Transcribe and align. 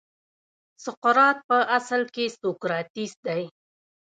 سقراط 0.85 1.37
په 1.49 1.57
اصل 1.77 2.01
کې 2.15 2.25
سوکراتیس 2.39 3.13
دی. 3.25 3.43